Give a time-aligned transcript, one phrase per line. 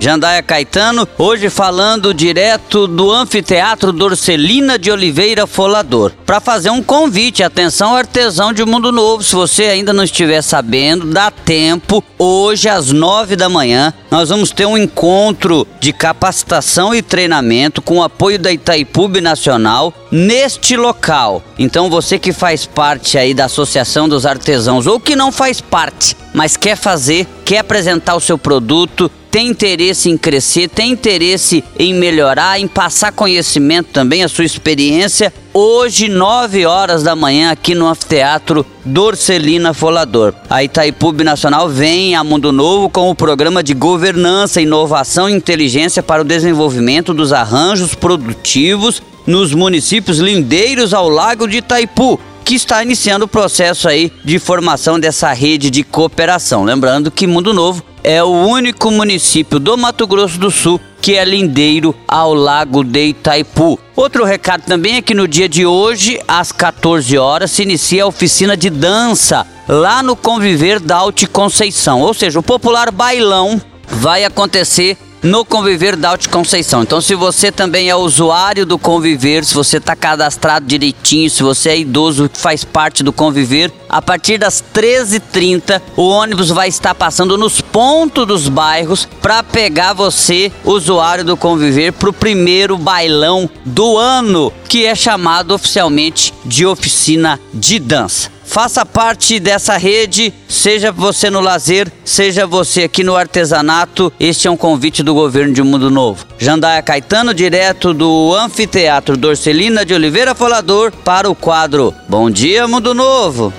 [0.00, 7.42] Jandaia Caetano, hoje falando direto do Anfiteatro Dorcelina de Oliveira Folador, para fazer um convite,
[7.42, 12.92] atenção artesão de Mundo Novo, se você ainda não estiver sabendo, dá tempo, hoje às
[12.92, 18.38] nove da manhã, nós vamos ter um encontro de capacitação e treinamento com o apoio
[18.38, 21.42] da Itaipu Nacional neste local.
[21.58, 26.16] Então você que faz parte aí da Associação dos Artesãos ou que não faz parte,
[26.32, 31.94] mas quer fazer, quer apresentar o seu produto, tem interesse em crescer, tem interesse em
[31.94, 37.86] melhorar, em passar conhecimento também, a sua experiência, hoje, 9 horas da manhã, aqui no
[37.86, 40.34] Anfiteatro Dorcelina Folador.
[40.50, 46.02] A Itaipu Nacional vem a Mundo Novo com o programa de governança, inovação e inteligência
[46.02, 52.82] para o desenvolvimento dos arranjos produtivos nos municípios lindeiros ao Lago de Itaipu que está
[52.82, 56.64] iniciando o processo aí de formação dessa rede de cooperação.
[56.64, 61.26] Lembrando que Mundo Novo é o único município do Mato Grosso do Sul que é
[61.26, 63.78] lindeiro ao Lago de Itaipu.
[63.94, 68.06] Outro recado também é que no dia de hoje, às 14 horas, se inicia a
[68.06, 72.00] oficina de dança lá no Conviver da Alte Conceição.
[72.00, 76.82] Ou seja, o popular bailão vai acontecer no Conviver da Alto Conceição.
[76.82, 81.70] Então, se você também é usuário do Conviver, se você está cadastrado direitinho, se você
[81.70, 87.38] é idoso, faz parte do Conviver, a partir das 13h30 o ônibus vai estar passando
[87.38, 93.96] nos pontos dos bairros para pegar você, usuário do Conviver, para o primeiro bailão do
[93.96, 98.30] ano, que é chamado oficialmente de oficina de dança.
[98.44, 104.10] Faça parte dessa rede, seja você no lazer, seja você aqui no artesanato.
[104.18, 106.26] Este é um convite do governo de Mundo Novo.
[106.38, 112.94] Jandaia Caetano, direto do Anfiteatro Dorcelina de Oliveira Folador, para o quadro Bom Dia Mundo
[112.94, 113.52] Novo.